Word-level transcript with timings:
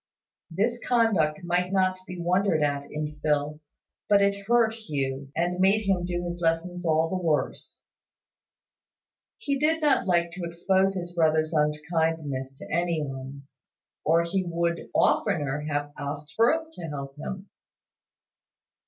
This 0.49 0.79
conduct 0.83 1.41
might 1.43 1.71
not 1.71 1.99
be 2.07 2.17
wondered 2.19 2.63
at 2.63 2.89
in 2.91 3.19
Phil; 3.21 3.59
but 4.09 4.19
it 4.19 4.47
hurt 4.47 4.73
Hugh, 4.73 5.31
and 5.35 5.59
made 5.59 5.81
him 5.87 6.05
do 6.05 6.23
his 6.25 6.41
lessons 6.41 6.87
all 6.87 7.07
the 7.07 7.23
worse. 7.23 7.83
He 9.37 9.59
did 9.59 9.79
not 9.79 10.07
like 10.07 10.31
to 10.31 10.43
expose 10.43 10.95
his 10.95 11.13
brother's 11.13 11.53
unkindness 11.53 12.57
to 12.57 12.67
any 12.71 13.03
one, 13.05 13.43
or 14.03 14.23
he 14.23 14.43
would 14.43 14.89
oftener 14.95 15.61
have 15.69 15.91
asked 15.95 16.33
Firth 16.35 16.69
to 16.73 16.87
help 16.87 17.15
him. 17.17 17.47